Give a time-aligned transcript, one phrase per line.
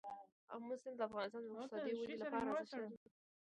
[0.53, 2.97] آمو سیند د افغانستان د اقتصادي ودې لپاره ارزښت لري.